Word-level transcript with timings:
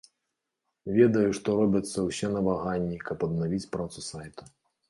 Ведаю, 0.95 1.29
што 1.39 1.57
робяцца 1.59 2.07
ўсе 2.07 2.27
намаганні, 2.39 2.97
каб 3.11 3.17
аднавіць 3.29 3.65
працу 3.77 3.99
сайту. 4.11 4.53